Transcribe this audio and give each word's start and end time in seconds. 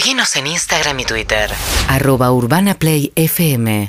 Seguinos 0.00 0.34
en 0.36 0.46
Instagram 0.46 0.98
y 1.00 1.04
Twitter. 1.04 1.50
Arroba 1.86 2.32
Urbana 2.32 2.72
Play 2.72 3.12
FM. 3.16 3.86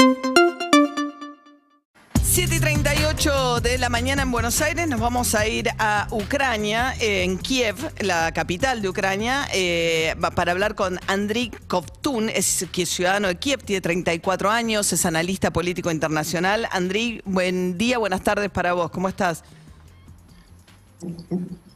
7 2.22 2.54
y 2.54 2.60
38 2.60 3.62
de 3.62 3.78
la 3.78 3.88
mañana 3.88 4.24
en 4.24 4.32
Buenos 4.32 4.62
Aires 4.62 4.90
nos 4.90 5.00
vamos 5.00 5.36
a 5.36 5.48
ir 5.48 5.70
a 5.80 6.10
Ucrania, 6.12 6.96
eh, 7.00 7.24
en 7.24 7.38
Kiev, 7.38 7.78
la 8.02 8.34
capital 8.34 8.82
de 8.82 8.90
Ucrania, 8.90 9.48
eh, 9.54 10.14
para 10.36 10.52
hablar 10.52 10.76
con 10.76 11.00
Andriy 11.08 11.50
Kovtun, 11.70 12.28
es 12.28 12.68
que 12.74 12.82
es 12.82 12.90
ciudadano 12.90 13.30
de 13.30 13.38
Kiev, 13.38 13.64
tiene 13.64 13.80
34 13.80 14.52
años, 14.52 14.92
es 14.92 15.06
analista 15.06 15.52
político 15.52 15.92
internacional. 15.92 16.68
Andriy, 16.74 17.22
buen 17.24 17.78
día, 17.78 18.00
buenas 18.00 18.22
tardes 18.22 18.50
para 18.50 18.74
vos, 18.74 18.92
¿cómo 18.92 19.08
estás? 19.08 19.46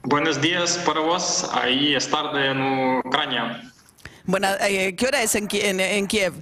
Buenos 0.04 0.42
días 0.42 0.78
para 0.86 1.00
vos. 1.00 1.50
Ahí 1.54 1.96
es 1.96 2.10
tarde 2.10 2.52
en 2.52 2.98
Ucrania. 2.98 3.72
Buena- 4.26 4.58
eh, 4.68 4.96
¿Qué 4.96 5.08
hora 5.08 5.22
es 5.22 5.36
en, 5.36 5.48
Ki- 5.48 5.62
en- 5.62 5.80
en 5.80 6.08
Kiev? 6.08 6.34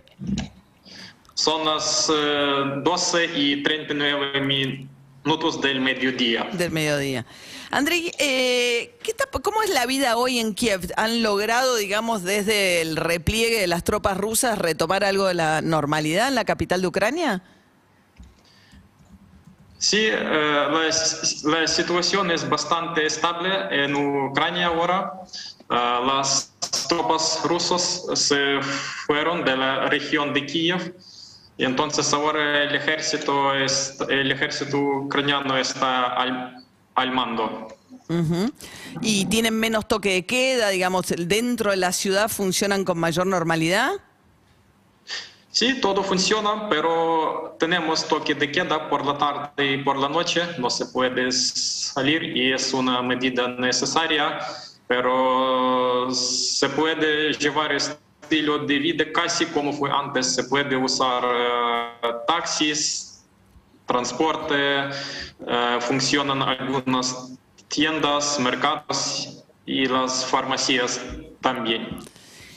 Son 1.34 1.66
las 1.66 2.10
eh, 2.14 2.64
12 2.84 3.26
y 3.36 3.64
39 3.64 4.42
minutos 4.42 5.60
del 5.62 5.82
mediodía. 5.82 6.48
Del 6.54 6.72
mediodía. 6.72 7.26
Andrei, 7.72 8.12
eh, 8.20 8.96
¿qué 9.02 9.12
está- 9.12 9.26
¿cómo 9.42 9.64
es 9.64 9.70
la 9.72 9.86
vida 9.88 10.16
hoy 10.16 10.40
en 10.40 10.54
Kiev? 10.54 10.92
¿Han 10.96 11.24
logrado, 11.24 11.76
digamos, 11.76 12.24
desde 12.24 12.82
el 12.82 12.96
repliegue 12.96 13.60
de 13.62 13.68
las 13.68 13.84
tropas 13.84 14.16
rusas 14.16 14.60
retomar 14.60 15.04
algo 15.04 15.26
de 15.26 15.34
la 15.34 15.62
normalidad 15.62 16.28
en 16.28 16.36
la 16.36 16.46
capital 16.46 16.82
de 16.82 16.88
Ucrania? 16.88 17.42
Sí, 19.80 19.98
eh, 20.00 20.14
la, 20.24 21.60
la 21.60 21.68
situación 21.68 22.32
es 22.32 22.48
bastante 22.48 23.06
estable 23.06 23.50
en 23.84 23.96
Ucrania 23.96 24.68
ahora. 24.68 25.14
Eh, 25.70 26.00
las 26.06 26.53
tropas 26.94 27.42
rusas 27.44 28.06
se 28.14 28.60
fueron 29.08 29.44
de 29.44 29.58
la 29.58 29.90
región 29.90 30.34
de 30.34 30.46
Kiev 30.46 30.96
y 31.58 31.66
entonces 31.66 32.14
ahora 32.14 32.64
el 32.64 32.76
ejército, 32.76 33.54
es, 33.56 33.98
el 34.10 34.32
ejército 34.32 34.78
ucraniano 34.78 35.58
está 35.58 36.14
al, 36.14 36.64
al 36.96 37.12
mando. 37.12 37.68
Ujú. 38.10 38.52
¿Y 39.02 39.26
tienen 39.26 39.60
menos 39.60 39.88
toque 39.88 40.14
de 40.14 40.26
queda, 40.26 40.70
digamos, 40.70 41.14
dentro 41.18 41.72
de 41.72 41.78
la 41.78 41.92
ciudad 41.92 42.30
funcionan 42.30 42.84
con 42.84 43.00
mayor 43.00 43.28
normalidad? 43.28 43.92
Sí, 45.52 45.80
todo 45.80 46.04
funciona, 46.04 46.68
pero 46.70 47.56
tenemos 47.60 48.08
toque 48.08 48.34
de 48.34 48.52
queda 48.52 48.90
por 48.90 49.06
la 49.06 49.18
tarde 49.18 49.74
y 49.74 49.84
por 49.84 49.98
la 49.98 50.10
noche. 50.10 50.42
No 50.58 50.70
se 50.70 50.88
puede 50.88 51.32
salir 51.32 52.36
y 52.36 52.52
es 52.52 52.74
una 52.74 53.02
medida 53.04 53.48
necesaria, 53.48 54.40
pero 54.96 56.12
se 56.12 56.70
puede 56.70 57.34
llevar 57.34 57.72
estilo 57.72 58.60
de 58.60 58.78
vida 58.78 59.06
casi 59.12 59.48
como 59.48 59.74
fue 59.74 59.90
antes. 59.90 60.36
Se 60.36 60.44
puede 60.44 60.78
usar 60.78 61.24
eh, 61.26 62.12
taxis, 62.28 63.26
transporte, 63.88 64.90
eh, 65.48 65.78
funcionan 65.82 66.44
algunas 66.44 67.34
tiendas, 67.70 68.40
mercados 68.40 69.44
y 69.66 69.88
las 69.88 70.28
farmacias 70.28 71.02
también. 71.42 71.98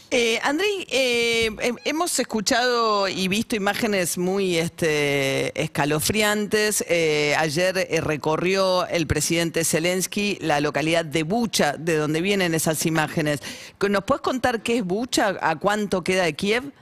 Eh, 0.08 0.38
Andrei, 0.44 0.86
eh, 0.88 1.50
hem- 1.62 1.78
hemos 1.84 2.16
escuchado 2.20 3.08
y 3.08 3.26
visto 3.26 3.56
imágenes 3.56 4.16
muy 4.18 4.56
este, 4.56 5.60
escalofriantes. 5.60 6.84
Eh, 6.88 7.34
ayer 7.36 7.76
eh, 7.90 8.00
recorrió 8.00 8.86
el 8.86 9.08
presidente 9.08 9.64
Zelensky 9.64 10.38
la 10.40 10.60
localidad 10.60 11.04
de 11.04 11.24
Bucha, 11.24 11.72
de 11.76 11.96
donde 11.96 12.20
vienen 12.20 12.54
esas 12.54 12.86
imágenes. 12.86 13.40
¿Nos 13.88 14.04
puedes 14.04 14.22
contar 14.22 14.62
qué 14.62 14.78
es 14.78 14.84
Bucha? 14.84 15.36
¿A 15.40 15.56
cuánto 15.56 16.04
queda 16.04 16.22
de 16.24 16.34
Kiev? 16.34 16.72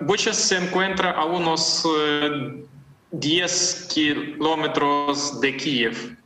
Bucha 0.00 0.32
se 0.32 0.56
encuentra 0.56 1.10
a 1.12 1.24
unos 1.24 1.84
eh, 1.98 2.64
10 3.12 3.88
kilómetros 3.92 5.40
de 5.40 5.56
Kiev. 5.56 6.16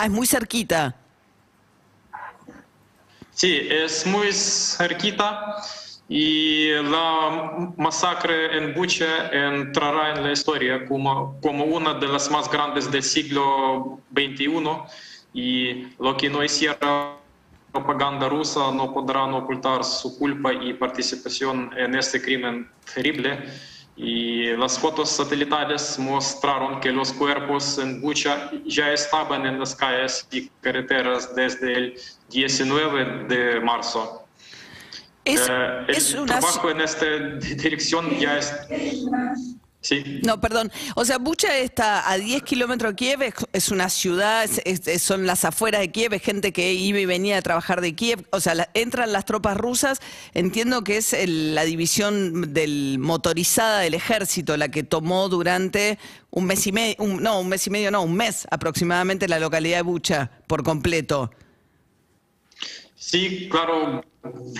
Ah, 0.00 0.06
es 0.06 0.12
muy 0.12 0.26
cerquita. 0.26 0.96
Sí, 3.32 3.68
es 3.68 4.06
muy 4.06 4.32
cerquita 4.32 5.56
y 6.08 6.70
la 6.70 7.74
masacre 7.76 8.56
en 8.56 8.72
Bucha 8.72 9.28
entrará 9.28 10.14
en 10.14 10.22
la 10.22 10.32
historia 10.32 10.86
como, 10.86 11.38
como 11.42 11.64
una 11.66 11.92
de 11.92 12.08
las 12.08 12.30
más 12.30 12.50
grandes 12.50 12.90
del 12.90 13.02
siglo 13.02 14.00
XXI 14.14 14.48
y 15.34 15.88
lo 15.98 16.16
que 16.16 16.30
no 16.30 16.42
hiciera 16.42 17.18
propaganda 17.70 18.26
rusa 18.26 18.72
no 18.72 18.94
podrán 18.94 19.34
ocultar 19.34 19.84
su 19.84 20.18
culpa 20.18 20.50
y 20.54 20.72
participación 20.72 21.72
en 21.76 21.94
este 21.94 22.22
crimen 22.22 22.70
terrible. 22.94 23.38
Y 24.02 24.56
las 24.56 24.78
fotos 24.78 25.10
satelitales 25.10 25.98
mostraron 25.98 26.80
que 26.80 26.90
los 26.90 27.12
cuerpos 27.12 27.76
en 27.76 28.00
Bucha 28.00 28.50
ya 28.64 28.92
estaban 28.92 29.44
en 29.44 29.60
las 29.60 29.76
calles 29.76 30.26
y 30.30 30.48
carreteras 30.62 31.34
desde 31.34 31.74
el 31.76 31.94
19 32.30 33.24
de 33.28 33.60
marzo. 33.60 34.24
Es, 35.22 35.46
Eh, 35.50 35.84
el 35.88 35.94
es 35.94 36.14
una... 36.14 36.24
trabajo 36.26 36.70
en 36.70 36.80
esta 36.80 37.04
dirección 37.62 38.08
ya 38.18 38.38
es... 38.38 38.54
Sí. 39.82 40.20
No, 40.26 40.38
perdón. 40.40 40.70
O 40.94 41.06
sea, 41.06 41.16
Bucha 41.16 41.56
está 41.56 42.10
a 42.10 42.18
10 42.18 42.42
kilómetros 42.42 42.92
de 42.92 42.96
Kiev, 42.96 43.32
es, 43.52 43.70
una 43.70 43.88
ciudad, 43.88 44.44
es- 44.64 45.02
son 45.02 45.26
las 45.26 45.46
afueras 45.46 45.80
de 45.80 45.90
Kiev, 45.90 46.20
gente 46.20 46.52
que 46.52 46.74
iba 46.74 46.98
y 46.98 47.06
venía 47.06 47.38
a 47.38 47.42
trabajar 47.42 47.80
de 47.80 47.94
Kiev. 47.94 48.26
O 48.30 48.40
sea, 48.40 48.54
la- 48.54 48.68
entran 48.74 49.10
las 49.12 49.24
tropas 49.24 49.56
rusas. 49.56 50.00
Entiendo 50.34 50.84
que 50.84 50.98
es 50.98 51.14
el- 51.14 51.54
la 51.54 51.64
división 51.64 52.52
del 52.52 52.98
motorizada 52.98 53.80
del 53.80 53.94
ejército 53.94 54.56
la 54.58 54.70
que 54.70 54.82
tomó 54.82 55.30
durante 55.30 55.98
un 56.30 56.44
mes 56.44 56.66
y 56.66 56.72
medio, 56.72 56.96
no, 57.00 57.40
un 57.40 57.48
mes 57.48 57.66
y 57.66 57.70
medio, 57.70 57.90
no, 57.90 58.02
un 58.02 58.14
mes 58.14 58.46
aproximadamente 58.50 59.28
la 59.28 59.38
localidad 59.40 59.78
de 59.78 59.82
Bucha 59.82 60.30
por 60.46 60.62
completo. 60.62 61.30
Sí, 63.02 63.48
claro, 63.50 64.02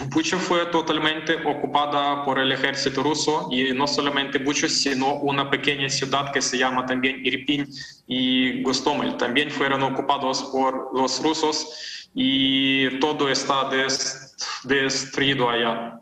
Bucha 0.09 0.39
fue 0.39 0.65
totalmente 0.67 1.35
ocupada 1.45 2.25
por 2.25 2.39
el 2.39 2.51
ejército 2.53 3.03
ruso 3.03 3.49
y 3.53 3.75
no 3.75 3.87
solamente 3.87 4.39
Bucha, 4.39 4.67
sino 4.67 5.17
una 5.17 5.51
pequeña 5.51 5.91
ciudad 5.91 6.33
que 6.33 6.41
se 6.41 6.57
llama 6.57 6.87
también 6.87 7.21
Irpin 7.25 7.67
y 8.07 8.63
Gostomel. 8.63 9.19
También 9.19 9.51
fueron 9.51 9.83
ocupados 9.83 10.45
por 10.45 10.89
los 10.99 11.23
rusos 11.23 12.09
y 12.15 12.99
todo 12.99 13.29
está 13.29 13.69
des- 13.69 14.35
destruido 14.65 15.51
allá. 15.51 16.01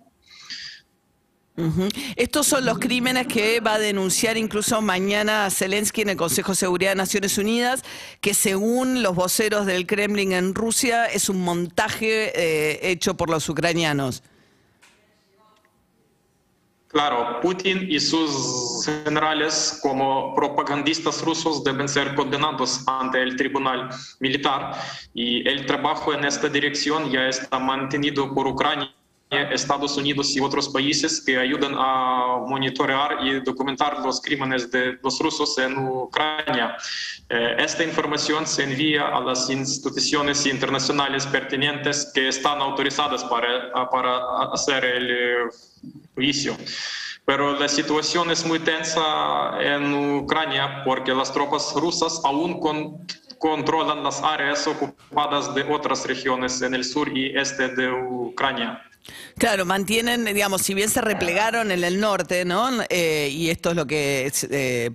Estos 2.15 2.47
son 2.47 2.65
los 2.65 2.79
crímenes 2.79 3.27
que 3.27 3.59
va 3.61 3.75
a 3.75 3.79
denunciar 3.79 4.37
incluso 4.37 4.81
mañana 4.81 5.51
Zelensky 5.51 6.03
en 6.03 6.11
el 6.11 6.17
Consejo 6.17 6.53
de 6.53 6.57
Seguridad 6.57 6.93
de 6.93 6.97
Naciones 6.97 7.37
Unidas, 7.37 7.83
que 8.21 8.33
según 8.33 9.03
los 9.03 9.17
voceros 9.17 9.67
del 9.67 9.87
Kremlin 9.87 10.33
en 10.33 10.55
Rusia 10.55 11.07
es 11.07 11.29
un 11.29 11.43
montaje 11.43 12.33
eh, 12.35 12.91
hecho 12.91 13.17
por 13.17 13.29
los 13.29 13.49
ucranianos. 13.49 14.23
Claro, 16.89 17.41
Putin 17.43 17.87
y 17.91 18.01
sus 18.01 18.87
generales 18.87 19.79
como 19.83 20.35
propagandistas 20.35 21.23
rusos 21.23 21.63
deben 21.63 21.87
ser 21.87 22.15
condenados 22.15 22.83
ante 22.87 23.23
el 23.23 23.37
tribunal 23.37 23.91
militar 24.21 24.73
y 25.13 25.47
el 25.47 25.67
trabajo 25.67 26.15
en 26.15 26.25
esta 26.25 26.49
dirección 26.49 27.11
ya 27.11 27.29
está 27.29 27.59
mantenido 27.59 28.33
por 28.33 28.47
Ucrania. 28.47 28.95
Estados 29.31 29.97
Unidos 29.97 30.35
y 30.35 30.41
otros 30.41 30.69
países 30.71 31.21
que 31.21 31.37
ayudan 31.39 31.75
a 31.77 32.39
monitorear 32.47 33.19
y 33.23 33.41
documentar 33.41 33.99
los 34.01 34.21
crímenes 34.23 34.71
de 34.71 34.99
los 35.03 35.19
rusos 35.19 35.59
en 35.59 35.77
Ucrania. 35.79 36.77
Eh, 37.29 37.57
esta 37.59 37.85
información 37.85 38.47
se 38.47 38.65
envía 38.65 39.09
a 39.09 39.21
las 39.21 39.51
instituciones 39.51 40.47
internacionales 40.47 41.27
pertinentes 41.27 42.11
que 42.15 42.29
están 42.29 42.61
autorizadas 42.63 43.23
para, 43.25 43.71
hacer 44.53 44.85
el 44.85 45.11
eh, 45.11 45.37
juicio. 46.15 46.57
Pero 47.27 47.59
la 47.59 47.69
situación 47.69 48.31
es 48.31 48.47
muy 48.47 48.59
tensa 48.61 49.61
en 49.61 49.93
Ucrania 50.21 50.83
porque 50.87 51.13
las 51.13 51.31
tropas 51.31 51.75
rusas 51.75 52.23
aún 52.25 52.59
con- 52.61 53.07
controlan 53.39 54.03
las 54.03 54.23
áreas 54.23 54.67
ocupadas 54.67 55.55
de 55.55 55.63
otras 55.65 56.07
regiones 56.07 56.63
en 56.63 56.75
el 56.75 56.85
sur 56.85 57.15
y 57.15 57.37
este 57.39 57.69
de 57.69 57.91
Ucrania. 57.91 58.83
Claro, 59.39 59.65
mantienen, 59.65 60.25
digamos, 60.25 60.63
si 60.63 60.75
bien 60.75 60.91
se 60.91 61.01
replegaron 61.01 61.71
en 61.71 61.85
el 61.85 62.01
norte, 62.01 62.45
¿no? 62.45 62.71
Eh, 62.89 63.31
y 63.33 63.51
esto 63.51 63.71
es 63.71 63.77
lo 63.77 63.87
que, 63.87 64.31
eh, 64.51 64.91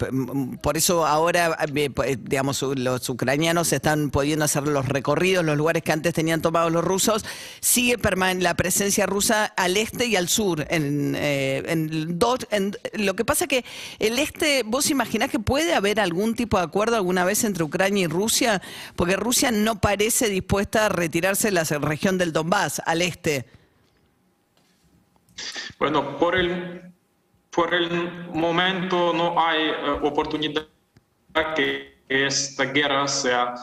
por 0.61 0.75
eso 0.75 1.07
ahora, 1.07 1.57
eh, 1.73 2.17
digamos, 2.19 2.61
los 2.61 3.07
ucranianos 3.09 3.71
están 3.71 4.09
pudiendo 4.09 4.43
hacer 4.43 4.63
los 4.63 4.87
recorridos, 4.87 5.45
los 5.45 5.57
lugares 5.57 5.81
que 5.81 5.93
antes 5.93 6.13
tenían 6.13 6.41
tomados 6.41 6.71
los 6.71 6.83
rusos, 6.83 7.23
sigue 7.61 7.97
la 8.39 8.53
presencia 8.55 9.05
rusa 9.05 9.45
al 9.45 9.77
este 9.77 10.07
y 10.07 10.17
al 10.17 10.27
sur. 10.27 10.65
En, 10.69 11.15
en, 11.15 12.19
en, 12.51 12.77
lo 12.95 13.15
que 13.15 13.25
pasa 13.25 13.47
que 13.47 13.63
el 13.99 14.19
este, 14.19 14.63
vos 14.63 14.89
imaginás 14.89 15.29
que 15.29 15.39
puede 15.39 15.73
haber 15.73 16.01
algún 16.01 16.35
tipo 16.35 16.57
de 16.57 16.63
acuerdo 16.63 16.97
alguna 16.97 17.23
vez 17.23 17.45
entre 17.45 17.63
Ucrania 17.63 18.03
y 18.03 18.07
Rusia, 18.07 18.61
porque 18.97 19.15
Rusia 19.15 19.51
no 19.51 19.79
parece 19.79 20.29
dispuesta 20.29 20.87
a 20.87 20.89
retirarse 20.89 21.47
de 21.47 21.53
la 21.53 21.63
región 21.63 22.17
del 22.17 22.33
Donbass, 22.33 22.81
al 22.85 23.01
este. 23.01 23.62
Bueno, 25.79 26.17
por 26.17 26.35
el, 26.35 26.81
por 27.49 27.73
el 27.73 28.29
momento 28.33 29.13
no 29.13 29.39
hay 29.39 29.69
eh, 29.69 29.75
oportunidad 30.01 30.65
que 31.55 32.03
esta 32.07 32.65
guerra 32.65 33.07
sea 33.07 33.55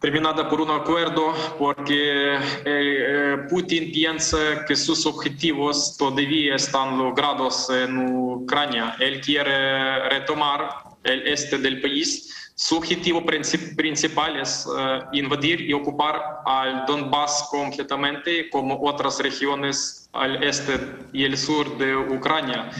terminada 0.00 0.48
por 0.48 0.60
un 0.60 0.70
acuerdo 0.70 1.34
porque 1.58 2.34
eh, 2.34 2.40
eh, 2.64 3.36
Putin 3.48 3.90
piensa 3.90 4.64
que 4.66 4.76
sus 4.76 5.06
objetivos 5.06 5.96
todavía 5.96 6.54
están 6.54 6.98
logrados 6.98 7.70
en 7.70 8.14
Ucrania. 8.14 8.94
Él 9.00 9.20
quiere 9.20 10.08
retomar 10.08 10.85
el 11.06 11.26
este 11.26 11.58
del 11.58 11.80
país 11.80 12.46
su 12.58 12.78
objetivo 12.78 13.22
principal 13.22 14.40
es 14.40 14.66
uh, 14.66 15.14
invadir 15.14 15.60
y 15.60 15.74
ocupar 15.74 16.40
al 16.46 16.86
Donbass 16.86 17.48
completamente, 17.50 18.48
como 18.48 18.80
otras 18.82 19.20
regiones 19.20 20.08
al 20.14 20.42
este 20.42 20.80
y 21.12 21.24
el 21.24 21.36
sur 21.36 21.76
de 21.76 21.94
Ucrania, 21.94 22.70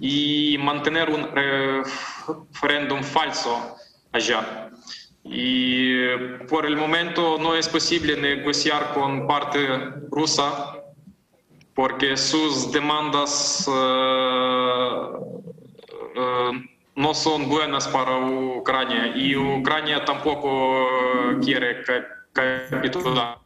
y 0.00 0.56
mantener 0.58 1.10
un 1.10 1.28
referéndum 1.34 3.02
falso 3.02 3.76
allá. 4.10 4.70
Y 5.22 6.16
por 6.48 6.64
el 6.64 6.74
momento 6.74 7.36
no 7.38 7.54
es 7.54 7.68
posible 7.68 8.16
negociar 8.16 8.94
con 8.94 9.26
parte 9.26 9.68
rusa 10.10 10.78
porque 11.74 12.16
sus 12.16 12.72
demandas 12.72 13.68
no 16.96 17.14
son 17.14 17.48
buenas 17.48 17.86
para 17.88 18.18
Ucrania 18.18 19.14
y 19.14 19.36
Ucrania 19.36 20.04
tampoco 20.04 20.86
quiere 21.42 21.82
capitular. 22.32 23.38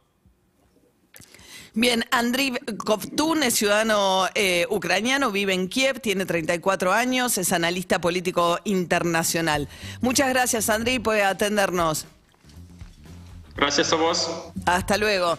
Bien, 1.73 2.03
Andriy 2.11 2.57
Kovtun 2.83 3.43
es 3.43 3.53
ciudadano 3.53 4.27
eh, 4.35 4.65
ucraniano, 4.69 5.31
vive 5.31 5.53
en 5.53 5.69
Kiev, 5.69 6.01
tiene 6.01 6.25
34 6.25 6.91
años, 6.91 7.37
es 7.37 7.53
analista 7.53 8.01
político 8.01 8.59
internacional. 8.65 9.69
Muchas 10.01 10.29
gracias, 10.29 10.69
Andriy, 10.69 10.99
por 10.99 11.15
atendernos. 11.15 12.07
Gracias 13.55 13.91
a 13.91 13.95
vos. 13.95 14.29
Hasta 14.65 14.97
luego. 14.97 15.37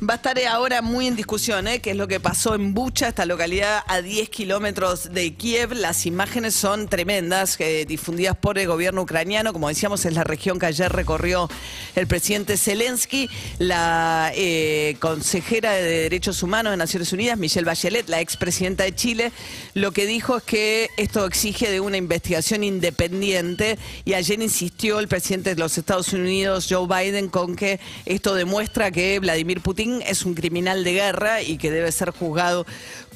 Va 0.00 0.14
a 0.14 0.16
estar 0.16 0.38
ahora 0.46 0.80
muy 0.80 1.08
en 1.08 1.16
discusión, 1.16 1.66
¿eh? 1.66 1.80
qué 1.80 1.90
es 1.90 1.96
lo 1.96 2.06
que 2.06 2.20
pasó 2.20 2.54
en 2.54 2.72
Bucha, 2.72 3.08
esta 3.08 3.26
localidad 3.26 3.82
a 3.88 4.00
10 4.00 4.28
kilómetros 4.28 5.12
de 5.12 5.34
Kiev. 5.34 5.72
Las 5.72 6.06
imágenes 6.06 6.54
son 6.54 6.86
tremendas, 6.86 7.56
eh, 7.58 7.84
difundidas 7.84 8.36
por 8.36 8.58
el 8.58 8.68
gobierno 8.68 9.02
ucraniano. 9.02 9.52
Como 9.52 9.66
decíamos, 9.66 10.04
es 10.04 10.14
la 10.14 10.22
región 10.22 10.60
que 10.60 10.66
ayer 10.66 10.92
recorrió 10.92 11.50
el 11.96 12.06
presidente 12.06 12.56
Zelensky. 12.56 13.28
La 13.58 14.30
eh, 14.36 14.96
consejera 15.00 15.72
de 15.72 15.82
Derechos 16.02 16.44
Humanos 16.44 16.70
de 16.70 16.76
Naciones 16.76 17.12
Unidas, 17.12 17.36
Michelle 17.36 17.66
Bachelet, 17.66 18.08
la 18.08 18.20
expresidenta 18.20 18.84
de 18.84 18.94
Chile, 18.94 19.32
lo 19.74 19.90
que 19.90 20.06
dijo 20.06 20.36
es 20.36 20.42
que 20.44 20.90
esto 20.96 21.26
exige 21.26 21.72
de 21.72 21.80
una 21.80 21.96
investigación 21.96 22.62
independiente. 22.62 23.78
Y 24.04 24.14
ayer 24.14 24.40
insistió 24.40 25.00
el 25.00 25.08
presidente 25.08 25.56
de 25.56 25.60
los 25.60 25.76
Estados 25.76 26.12
Unidos, 26.12 26.68
Joe 26.70 26.86
Biden, 26.86 27.28
con 27.28 27.47
que 27.56 27.80
esto 28.06 28.34
demuestra 28.34 28.90
que 28.90 29.18
Vladimir 29.18 29.60
Putin 29.60 30.02
es 30.06 30.24
un 30.24 30.34
criminal 30.34 30.84
de 30.84 30.92
guerra 30.92 31.42
y 31.42 31.58
que 31.58 31.70
debe 31.70 31.92
ser 31.92 32.10
juzgado 32.10 32.66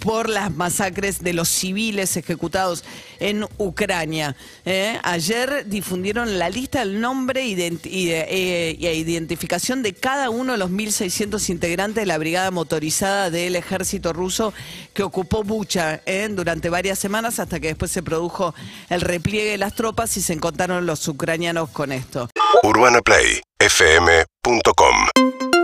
por 0.01 0.29
las 0.29 0.51
masacres 0.51 1.23
de 1.23 1.33
los 1.33 1.49
civiles 1.49 2.17
ejecutados 2.17 2.85
en 3.21 3.47
Ucrania. 3.59 4.35
¿eh? 4.65 4.99
Ayer 5.05 5.65
difundieron 5.67 6.39
la 6.39 6.51
lista, 6.51 6.83
el 6.83 7.01
nombre 7.01 7.47
y, 7.47 7.57
eh, 7.59 8.77
identificación 8.79 9.83
de 9.83 9.95
cada 9.95 10.31
uno 10.31 10.53
de 10.53 10.59
los 10.59 10.71
1.600 10.71 11.51
integrantes 11.51 12.03
de 12.03 12.07
la 12.07 12.19
brigada 12.19 12.51
motorizada 12.51 13.31
del 13.31 13.57
ejército 13.57 14.13
ruso 14.13 14.53
que 14.93 15.03
ocupó 15.03 15.45
Bucha 15.45 16.01
¿eh? 16.05 16.29
durante 16.31 16.69
varias 16.69 16.99
semanas 16.99 17.39
hasta 17.39 17.61
que 17.61 17.69
después 17.69 17.91
se 17.91 18.03
produjo 18.03 18.55
el 18.89 19.01
repliegue 19.01 19.53
de 19.53 19.59
las 19.59 19.75
tropas 19.75 20.17
y 20.17 20.23
se 20.23 20.33
encontraron 20.33 20.85
los 20.85 21.07
ucranianos 21.07 21.71
con 21.71 21.93
esto. 21.93 22.29
Urbana 22.63 23.01
Play 23.01 23.41
fm.com 23.63 25.62